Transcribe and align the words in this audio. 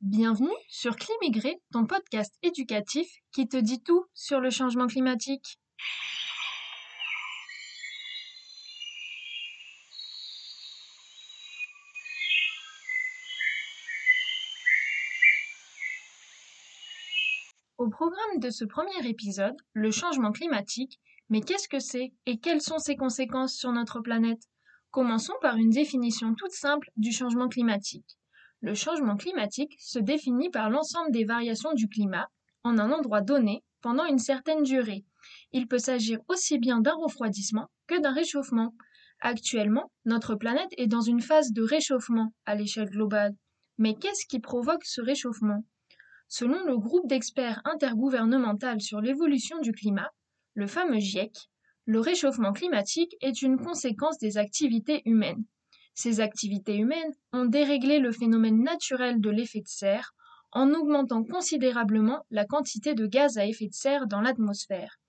Bienvenue 0.00 0.54
sur 0.68 0.94
Climigré, 0.94 1.60
ton 1.72 1.84
podcast 1.84 2.32
éducatif 2.44 3.08
qui 3.32 3.48
te 3.48 3.56
dit 3.56 3.82
tout 3.82 4.06
sur 4.14 4.38
le 4.38 4.48
changement 4.48 4.86
climatique. 4.86 5.58
Au 17.76 17.88
programme 17.88 18.38
de 18.38 18.50
ce 18.50 18.64
premier 18.64 19.04
épisode, 19.04 19.56
le 19.72 19.90
changement 19.90 20.30
climatique, 20.30 21.00
mais 21.28 21.40
qu'est-ce 21.40 21.68
que 21.68 21.80
c'est 21.80 22.12
et 22.26 22.38
quelles 22.38 22.62
sont 22.62 22.78
ses 22.78 22.94
conséquences 22.94 23.54
sur 23.54 23.72
notre 23.72 23.98
planète? 23.98 24.44
Commençons 24.92 25.34
par 25.42 25.56
une 25.56 25.70
définition 25.70 26.36
toute 26.36 26.52
simple 26.52 26.88
du 26.96 27.10
changement 27.10 27.48
climatique. 27.48 28.16
Le 28.60 28.74
changement 28.74 29.16
climatique 29.16 29.76
se 29.78 29.98
définit 29.98 30.50
par 30.50 30.68
l'ensemble 30.68 31.12
des 31.12 31.24
variations 31.24 31.72
du 31.74 31.88
climat 31.88 32.28
en 32.64 32.78
un 32.78 32.90
endroit 32.90 33.20
donné 33.20 33.62
pendant 33.80 34.04
une 34.04 34.18
certaine 34.18 34.62
durée. 34.62 35.04
Il 35.52 35.68
peut 35.68 35.78
s'agir 35.78 36.18
aussi 36.28 36.58
bien 36.58 36.80
d'un 36.80 36.94
refroidissement 36.94 37.70
que 37.86 38.00
d'un 38.00 38.12
réchauffement. 38.12 38.74
Actuellement, 39.20 39.92
notre 40.04 40.34
planète 40.34 40.72
est 40.76 40.86
dans 40.88 41.00
une 41.00 41.20
phase 41.20 41.52
de 41.52 41.62
réchauffement 41.62 42.32
à 42.46 42.54
l'échelle 42.54 42.90
globale. 42.90 43.34
Mais 43.78 43.94
qu'est-ce 43.94 44.26
qui 44.26 44.40
provoque 44.40 44.84
ce 44.84 45.00
réchauffement? 45.00 45.64
Selon 46.26 46.64
le 46.64 46.76
groupe 46.76 47.08
d'experts 47.08 47.62
intergouvernemental 47.64 48.80
sur 48.80 49.00
l'évolution 49.00 49.58
du 49.60 49.72
climat, 49.72 50.10
le 50.54 50.66
fameux 50.66 50.98
GIEC, 50.98 51.32
le 51.84 52.00
réchauffement 52.00 52.52
climatique 52.52 53.14
est 53.20 53.40
une 53.40 53.56
conséquence 53.56 54.18
des 54.18 54.36
activités 54.36 55.02
humaines. 55.04 55.44
Ces 56.00 56.20
activités 56.20 56.76
humaines 56.76 57.12
ont 57.32 57.46
déréglé 57.46 57.98
le 57.98 58.12
phénomène 58.12 58.62
naturel 58.62 59.20
de 59.20 59.30
l'effet 59.30 59.62
de 59.62 59.66
serre 59.66 60.14
en 60.52 60.72
augmentant 60.72 61.24
considérablement 61.24 62.24
la 62.30 62.44
quantité 62.44 62.94
de 62.94 63.08
gaz 63.08 63.36
à 63.36 63.46
effet 63.46 63.66
de 63.66 63.74
serre 63.74 64.06
dans 64.06 64.20
l'atmosphère. 64.20 65.00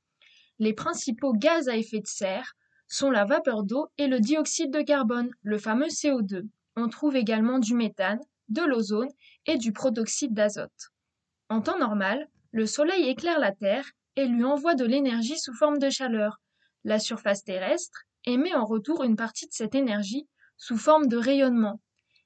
Les 0.57 0.73
principaux 0.73 1.33
gaz 1.33 1.69
à 1.69 1.77
effet 1.77 1.99
de 1.99 2.07
serre 2.07 2.55
sont 2.87 3.11
la 3.11 3.23
vapeur 3.23 3.61
d'eau 3.61 3.89
et 3.99 4.07
le 4.07 4.19
dioxyde 4.19 4.73
de 4.73 4.81
carbone, 4.81 5.29
le 5.43 5.59
fameux 5.59 5.89
CO2. 5.89 6.49
On 6.75 6.89
trouve 6.89 7.15
également 7.15 7.59
du 7.59 7.75
méthane, 7.75 8.21
de 8.47 8.63
l'ozone 8.63 9.11
et 9.45 9.57
du 9.57 9.71
protoxyde 9.71 10.33
d'azote. 10.33 10.89
En 11.49 11.61
temps 11.61 11.77
normal, 11.77 12.27
le 12.51 12.65
Soleil 12.65 13.07
éclaire 13.07 13.37
la 13.37 13.51
Terre 13.51 13.85
et 14.15 14.25
lui 14.25 14.43
envoie 14.43 14.73
de 14.73 14.85
l'énergie 14.85 15.37
sous 15.37 15.53
forme 15.53 15.77
de 15.77 15.91
chaleur, 15.91 16.41
la 16.83 16.97
surface 16.97 17.43
terrestre 17.43 18.05
émet 18.25 18.55
en 18.55 18.65
retour 18.65 19.03
une 19.03 19.15
partie 19.15 19.45
de 19.45 19.53
cette 19.53 19.75
énergie 19.75 20.27
sous 20.59 20.77
forme 20.77 21.07
de 21.07 21.17
rayonnement. 21.17 21.81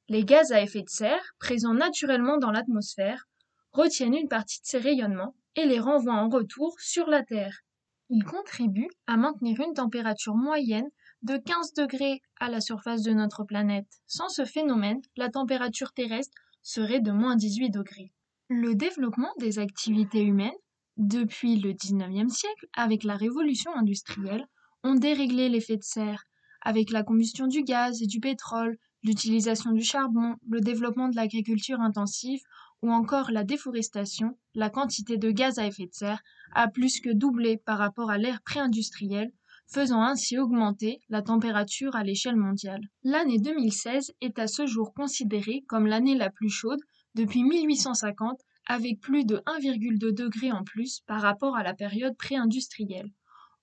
Les 0.10 0.26
gaz 0.26 0.52
à 0.52 0.62
effet 0.62 0.82
de 0.82 0.90
serre, 0.90 1.24
présents 1.40 1.74
naturellement 1.74 2.38
dans 2.38 2.52
l'atmosphère, 2.52 3.30
retiennent 3.72 4.16
une 4.16 4.28
partie 4.28 4.60
de 4.60 4.66
ces 4.66 4.80
rayonnements 4.80 5.36
et 5.56 5.66
les 5.66 5.80
renvoient 5.80 6.16
en 6.16 6.28
retour 6.28 6.76
sur 6.80 7.08
la 7.08 7.24
Terre. 7.24 7.62
Ils 8.10 8.26
contribuent 8.26 8.92
à 9.08 9.16
maintenir 9.16 9.62
une 9.62 9.74
température 9.74 10.36
moyenne 10.36 10.90
de 11.22 11.38
15 11.38 11.74
degrés 11.74 12.22
à 12.40 12.50
la 12.50 12.60
surface 12.60 13.04
de 13.04 13.12
notre 13.12 13.44
planète. 13.44 13.88
Sans 14.08 14.28
ce 14.30 14.44
phénomène, 14.44 15.02
la 15.16 15.30
température 15.30 15.94
terrestre 15.94 16.36
serait 16.62 17.00
de 17.00 17.12
moins 17.12 17.36
18 17.36 17.70
degrés. 17.70 18.12
Le 18.50 18.76
développement 18.76 19.32
des 19.40 19.60
activités 19.60 20.22
humaines 20.22 20.52
depuis 20.98 21.60
le 21.60 21.74
XIXe 21.74 22.32
siècle, 22.32 22.68
avec 22.76 23.04
la 23.04 23.16
révolution 23.16 23.74
industrielle, 23.74 24.46
ont 24.84 24.96
déréglé 24.96 25.50
l'effet 25.50 25.78
de 25.78 25.84
serre, 25.84 26.24
avec 26.64 26.92
la 26.92 27.04
combustion 27.04 27.48
du 27.48 27.64
gaz 27.64 28.02
et 28.02 28.08
du 28.08 28.20
pétrole, 28.20 28.78
l'utilisation 29.04 29.72
du 29.72 29.84
charbon, 29.84 30.36
le 30.50 30.62
développement 30.62 31.10
de 31.10 31.16
l'agriculture 31.16 31.82
intensive 31.82 32.42
ou 32.82 32.92
encore 32.92 33.32
la 33.32 33.44
déforestation, 33.44 34.38
la 34.56 34.70
quantité 34.70 35.18
de 35.18 35.32
gaz 35.32 35.60
à 35.60 35.68
effet 35.68 35.86
de 35.86 35.94
serre 35.94 36.22
a 36.54 36.68
plus 36.68 37.00
que 37.00 37.10
doublé 37.10 37.58
par 37.58 37.78
rapport 37.78 38.10
à 38.10 38.18
l'ère 38.18 38.42
pré-industrielle, 38.42 39.32
faisant 39.68 40.02
ainsi 40.02 40.38
augmenter 40.38 41.00
la 41.10 41.22
température 41.22 41.96
à 41.96 42.04
l'échelle 42.04 42.36
mondiale. 42.36 42.82
L'année 43.04 43.40
2016 43.40 44.12
est 44.22 44.40
à 44.40 44.48
ce 44.48 44.66
jour 44.66 44.94
considérée 44.94 45.64
comme 45.68 45.88
l'année 45.88 46.16
la 46.16 46.30
plus 46.30 46.50
chaude 46.50 46.82
depuis 47.16 47.44
1850 47.44 48.40
avec 48.68 49.00
plus 49.00 49.26
de 49.26 49.38
1,2 49.46 50.14
degré 50.14 50.52
en 50.52 50.64
plus 50.64 51.02
par 51.08 51.22
rapport 51.22 51.56
à 51.56 51.64
la 51.64 51.74
période 51.74 52.16
pré-industrielle. 52.18 53.12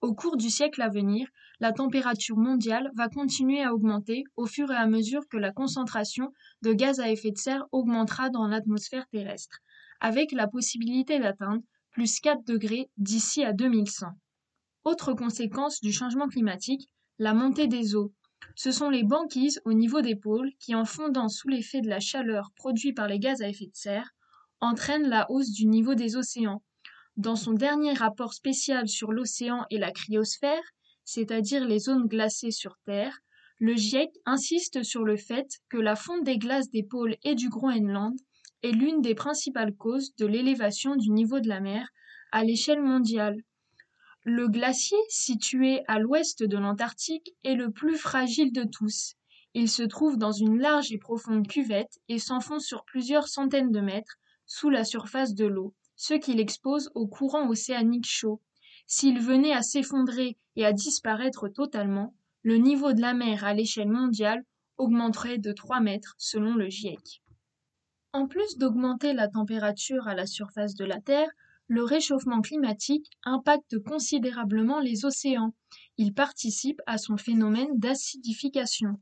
Au 0.01 0.15
cours 0.15 0.39
du 0.39 0.49
siècle 0.49 0.81
à 0.81 0.89
venir, 0.89 1.29
la 1.61 1.73
température 1.73 2.39
mondiale 2.39 2.91
va 2.95 3.09
continuer 3.09 3.63
à 3.63 3.75
augmenter 3.75 4.25
au 4.35 4.47
fur 4.47 4.71
et 4.71 4.77
à 4.77 4.87
mesure 4.87 5.29
que 5.29 5.37
la 5.37 5.53
concentration 5.53 6.33
de 6.63 6.73
gaz 6.73 7.01
à 7.01 7.11
effet 7.11 7.33
de 7.33 7.37
serre 7.37 7.67
augmentera 7.71 8.31
dans 8.31 8.47
l'atmosphère 8.47 9.07
terrestre, 9.09 9.59
avec 10.01 10.33
la 10.33 10.49
possibilité 10.49 11.19
d'atteindre 11.19 11.63
plus 11.91 12.19
4 12.21 12.47
degrés 12.47 12.89
d'ici 12.97 13.45
à 13.45 13.53
2100. 13.53 14.07
Autre 14.85 15.13
conséquence 15.13 15.83
du 15.83 15.93
changement 15.93 16.29
climatique, 16.29 16.89
la 17.19 17.35
montée 17.35 17.67
des 17.67 17.95
eaux. 17.95 18.15
Ce 18.55 18.73
sont 18.73 18.89
les 18.89 19.05
banquises 19.05 19.61
au 19.67 19.75
niveau 19.75 20.01
des 20.01 20.17
pôles 20.17 20.51
qui, 20.59 20.75
en 20.75 20.87
fondant 20.87 21.29
sous 21.29 21.49
l'effet 21.49 21.83
de 21.83 21.91
la 21.91 22.01
chaleur 22.01 22.53
produite 22.57 22.97
par 22.97 23.07
les 23.07 23.19
gaz 23.19 23.43
à 23.43 23.49
effet 23.49 23.67
de 23.67 23.75
serre, 23.75 24.11
entraîne 24.61 25.09
la 25.09 25.31
hausse 25.31 25.51
du 25.51 25.67
niveau 25.67 25.95
des 25.95 26.17
océans. 26.17 26.63
Dans 27.21 27.37
son 27.37 27.53
dernier 27.53 27.93
rapport 27.93 28.33
spécial 28.33 28.89
sur 28.89 29.13
l'océan 29.13 29.67
et 29.69 29.77
la 29.77 29.93
cryosphère, 29.93 30.63
c'est-à-dire 31.05 31.67
les 31.67 31.79
zones 31.79 32.07
glacées 32.07 32.51
sur 32.51 32.79
Terre, 32.87 33.21
le 33.59 33.77
GIEC 33.77 34.09
insiste 34.25 34.83
sur 34.83 35.05
le 35.05 35.19
fait 35.19 35.47
que 35.69 35.77
la 35.77 35.97
fonte 35.97 36.25
des 36.25 36.39
glaces 36.39 36.71
des 36.71 36.83
pôles 36.83 37.19
et 37.23 37.35
du 37.35 37.51
Groenland 37.51 38.19
est 38.63 38.73
l'une 38.73 39.03
des 39.03 39.15
principales 39.15 39.75
causes 39.77 40.15
de 40.17 40.25
l'élévation 40.25 40.97
du 40.97 41.11
niveau 41.11 41.41
de 41.41 41.49
la 41.49 41.61
mer 41.61 41.91
à 42.33 42.43
l'échelle 42.43 42.81
mondiale. 42.81 43.37
Le 44.25 44.49
glacier, 44.49 44.97
situé 45.11 45.83
à 45.89 45.99
l'ouest 45.99 46.43
de 46.43 46.57
l'Antarctique, 46.57 47.35
est 47.45 47.55
le 47.55 47.71
plus 47.71 47.99
fragile 47.99 48.51
de 48.51 48.65
tous. 48.65 49.13
Il 49.53 49.69
se 49.69 49.83
trouve 49.83 50.17
dans 50.17 50.33
une 50.33 50.59
large 50.59 50.91
et 50.91 50.99
profonde 50.99 51.47
cuvette 51.47 51.99
et 52.09 52.19
s'enfonce 52.19 52.65
sur 52.65 52.87
plusieurs 52.87 53.29
centaines 53.29 53.73
de 53.73 53.81
mètres, 53.81 54.17
sous 54.47 54.71
la 54.71 54.85
surface 54.85 55.35
de 55.35 55.45
l'eau, 55.45 55.75
ce 56.01 56.15
qui 56.15 56.33
l'expose 56.33 56.91
au 56.95 57.07
courant 57.07 57.47
océanique 57.51 58.07
chaud. 58.07 58.41
S'il 58.87 59.21
venait 59.21 59.53
à 59.53 59.61
s'effondrer 59.61 60.39
et 60.57 60.65
à 60.65 60.73
disparaître 60.73 61.49
totalement, 61.49 62.15
le 62.43 62.57
niveau 62.57 62.95
de 62.95 63.03
la 63.03 63.13
mer 63.13 63.45
à 63.45 63.53
l'échelle 63.53 63.91
mondiale 63.91 64.43
augmenterait 64.79 65.37
de 65.37 65.53
3 65.53 65.81
mètres 65.81 66.15
selon 66.17 66.55
le 66.55 66.71
GIEC. 66.71 67.21
En 68.15 68.27
plus 68.27 68.57
d'augmenter 68.57 69.13
la 69.13 69.29
température 69.29 70.09
à 70.09 70.15
la 70.15 70.25
surface 70.25 70.75
de 70.75 70.87
la 70.87 71.03
Terre, 71.03 71.29
le 71.67 71.85
réchauffement 71.85 72.41
climatique 72.41 73.11
impacte 73.25 73.79
considérablement 73.79 74.81
les 74.81 75.05
océans. 75.05 75.53
Il 75.99 76.15
participe 76.15 76.81
à 76.87 76.97
son 76.97 77.19
phénomène 77.19 77.79
d'acidification. 77.79 78.99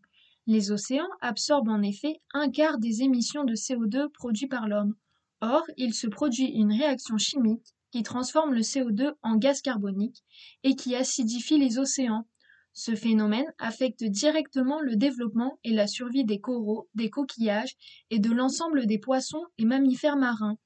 Les 0.48 0.72
océans 0.72 1.08
absorbent 1.20 1.70
en 1.70 1.82
effet 1.82 2.20
un 2.34 2.50
quart 2.50 2.78
des 2.78 3.03
émissions 3.03 3.44
de 3.44 3.54
CO2 3.54 4.08
produites 4.08 4.50
par 4.50 4.66
l'homme. 4.66 4.97
Or, 5.41 5.62
il 5.76 5.94
se 5.94 6.06
produit 6.06 6.47
une 6.47 6.72
réaction 6.72 7.16
chimique 7.16 7.75
qui 7.91 8.03
transforme 8.03 8.53
le 8.53 8.60
CO2 8.60 9.12
en 9.22 9.37
gaz 9.37 9.62
carbonique 9.62 10.25
et 10.65 10.75
qui 10.75 10.94
acidifie 10.94 11.59
les 11.59 11.78
océans. 11.78 12.26
Ce 12.72 12.94
phénomène 12.94 13.53
affecte 13.59 14.04
directement 14.04 14.81
le 14.81 14.97
développement 14.97 15.59
et 15.65 15.72
la 15.72 15.87
survie 15.87 16.25
des 16.25 16.41
coraux, 16.41 16.88
des 16.94 17.10
coquillages 17.10 17.76
et 18.10 18.19
de 18.19 18.31
l'ensemble 18.31 18.87
des 18.87 18.99
poissons 18.99 19.44
et 19.59 19.65
mammifères 19.65 20.16
marins. 20.16 20.59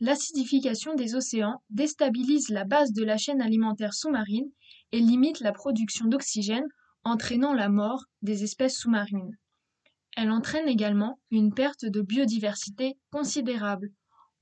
L'acidification 0.00 0.94
des 0.94 1.16
océans 1.16 1.62
déstabilise 1.70 2.50
la 2.50 2.64
base 2.64 2.92
de 2.92 3.02
la 3.02 3.16
chaîne 3.16 3.40
alimentaire 3.40 3.94
sous-marine 3.94 4.50
et 4.92 5.00
limite 5.00 5.40
la 5.40 5.52
production 5.52 6.06
d'oxygène, 6.06 6.66
entraînant 7.02 7.54
la 7.54 7.68
mort 7.68 8.04
des 8.22 8.44
espèces 8.44 8.78
sous-marines. 8.78 9.36
Elle 10.16 10.30
entraîne 10.30 10.68
également 10.68 11.18
une 11.30 11.52
perte 11.52 11.84
de 11.84 12.00
biodiversité 12.00 12.98
considérable. 13.10 13.90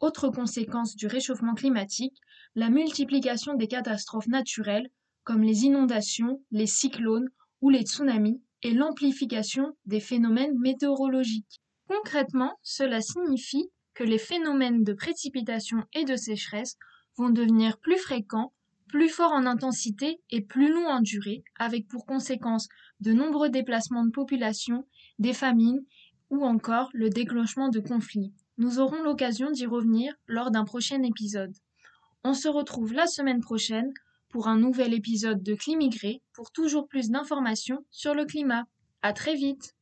Autre 0.00 0.28
conséquence 0.28 0.94
du 0.94 1.06
réchauffement 1.06 1.54
climatique, 1.54 2.16
la 2.54 2.69
multiplication 2.69 3.54
des 3.54 3.66
catastrophes 3.66 4.26
naturelles 4.26 4.90
comme 5.25 5.43
les 5.43 5.64
inondations, 5.64 6.43
les 6.50 6.66
cyclones 6.66 7.28
ou 7.62 7.70
les 7.70 7.82
tsunamis 7.82 8.43
et 8.62 8.75
l'amplification 8.75 9.76
des 9.87 10.00
phénomènes 10.00 10.58
météorologiques. 10.58 11.60
Concrètement, 11.88 12.58
cela 12.62 13.00
signifie 13.00 13.70
que 13.94 14.04
les 14.04 14.19
phénomènes 14.19 14.84
de 14.84 14.93
précipitation 14.93 15.78
et 15.94 16.04
de 16.04 16.16
sécheresse 16.16 16.76
vont 17.16 17.31
devenir 17.31 17.78
plus 17.78 17.99
fréquents, 17.99 18.52
plus 18.88 19.08
forts 19.08 19.32
en 19.32 19.46
intensité 19.46 20.20
et 20.31 20.42
plus 20.42 20.72
longs 20.72 20.88
en 20.88 21.00
durée, 21.00 21.42
avec 21.58 21.88
pour 21.88 22.04
conséquence 22.04 22.69
de 23.00 23.12
nombreux 23.12 23.49
déplacements 23.49 24.04
de 24.04 24.10
population, 24.10 24.87
des 25.19 25.32
famines 25.32 25.84
ou 26.28 26.44
encore 26.44 26.90
le 26.92 27.08
déclenchement 27.08 27.70
de 27.70 27.81
conflits. 27.81 28.34
Nous 28.58 28.79
aurons 28.79 29.03
l'occasion 29.03 29.50
d'y 29.50 29.67
revenir 29.67 30.14
lors 30.26 30.50
d'un 30.50 30.64
prochain 30.64 31.03
épisode. 31.03 31.55
On 32.25 32.32
se 32.32 32.49
retrouve 32.49 32.94
la 32.94 33.06
semaine 33.06 33.41
prochaine 33.41 33.93
pour 34.31 34.49
un 34.49 34.58
nouvel 34.58 34.94
épisode 34.94 35.43
de 35.43 35.55
Climigré 35.55 36.23
pour 36.32 36.50
toujours 36.50 36.88
plus 36.88 37.11
d'informations 37.11 37.85
sur 37.91 38.14
le 38.14 38.25
climat. 38.25 38.64
À 39.03 39.12
très 39.12 39.35
vite! 39.35 39.75